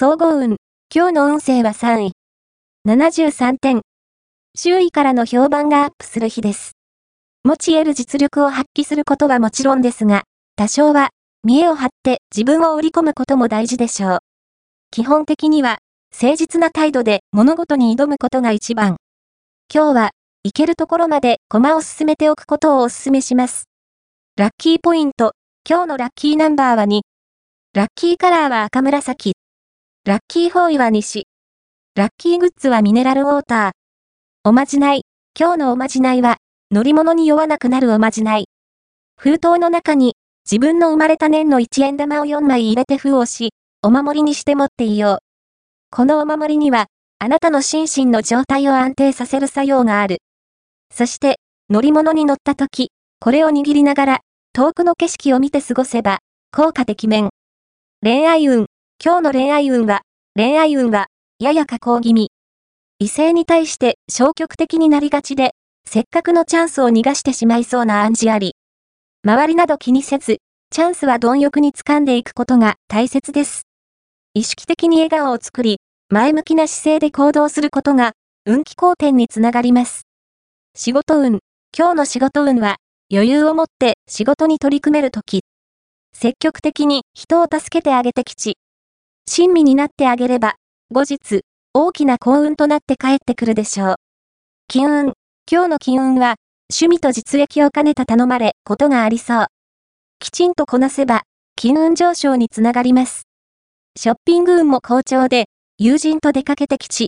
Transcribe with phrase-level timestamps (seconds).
[0.00, 0.58] 総合運。
[0.94, 2.12] 今日の運勢は3位。
[2.86, 3.80] 73点。
[4.56, 6.76] 周囲からの評判がアップする日です。
[7.42, 10.22] 持ち得る実力を発揮することはもちろんですが、
[10.54, 11.08] 多少は、
[11.42, 14.18] 見栄を張って自分を売り込むことも大事でしょう。
[14.92, 15.78] 基本的には、
[16.14, 18.98] 誠実な態度で物事に挑むことが一番。
[19.74, 20.10] 今日は、
[20.44, 23.64] 行けるところまで駒を進めておくことをお勧めします。
[24.36, 25.32] ラッキーポイント。
[25.68, 27.00] 今日のラッキーナンバーは2。
[27.74, 29.32] ラッキーカラーは赤紫。
[30.08, 31.26] ラッキーフォーイは西。
[31.94, 33.70] ラッキーグッズはミネラルウォーター。
[34.42, 35.02] おまじない。
[35.38, 36.38] 今日のおまじないは、
[36.70, 38.46] 乗り物に酔わなくなるおまじない。
[39.18, 40.14] 封筒の中に、
[40.50, 43.50] 自分の生まれた年の1円玉を4枚入れて封をし、
[43.82, 45.18] お守りにして持っていよう。
[45.90, 46.86] このお守りには、
[47.18, 50.22] あなたの心身の状態を安定させる作用がある。
[50.90, 54.20] そして、乗り物に乗った時、これを握りながら、
[54.54, 56.20] 遠くの景色を見て過ごせば、
[56.50, 57.28] 効果てきめん。
[58.02, 58.68] 恋愛運。
[59.00, 60.00] 今日の恋愛運は、
[60.34, 61.06] 恋愛運は、
[61.38, 62.32] やや下降気味。
[62.98, 65.52] 異性に対して消極的になりがちで、
[65.88, 68.56] せっかくのチャンスを逃がしてしまいそうな暗示あり。
[69.24, 70.38] 周りなど気にせず、
[70.72, 73.68] チャンスは貪欲に掴んでいくことが大切です。
[74.34, 75.78] 意識的に笑顔を作り、
[76.10, 78.14] 前向きな姿勢で行動することが、
[78.46, 80.08] 運気好転につながります。
[80.74, 81.38] 仕事運。
[81.72, 82.78] 今日の仕事運は、
[83.12, 85.44] 余裕を持って仕事に取り組めるとき。
[86.12, 88.56] 積極的に人を助けてあげてきち。
[89.30, 90.54] 親身になってあげれば、
[90.90, 91.42] 後日、
[91.74, 93.94] 大きな幸運となって帰ってくるでしょう。
[94.68, 95.12] 金運。
[95.50, 96.36] 今日の金運は、
[96.72, 99.46] 趣味と実益を兼ねた頼まれ、ことがありそう。
[100.18, 101.24] きちんとこなせば、
[101.56, 103.24] 金運上昇につながります。
[103.96, 105.44] ショッピング運も好調で、
[105.76, 107.06] 友人と出かけてきち、